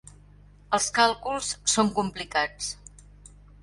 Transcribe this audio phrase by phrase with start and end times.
[0.77, 2.75] Els càlculs són complicats.